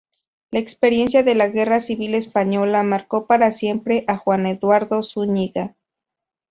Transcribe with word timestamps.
La 0.49 0.57
experiencia 0.57 1.21
de 1.21 1.35
la 1.35 1.47
Guerra 1.49 1.79
Civil 1.79 2.15
Española 2.15 2.81
marcó 2.81 3.27
para 3.27 3.51
siempre 3.51 4.03
a 4.07 4.17
Juan 4.17 4.47
Eduardo 4.47 5.03
Zúñiga. 5.03 5.75